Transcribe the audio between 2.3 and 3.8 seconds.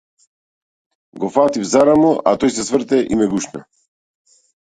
а тој се сврте и ме гушна.